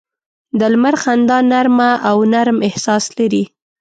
د 0.59 0.61
لمر 0.73 0.95
خندا 1.03 1.37
نرمه 1.51 1.91
او 2.09 2.17
نرم 2.33 2.57
احساس 2.67 3.05
لري 3.17 3.43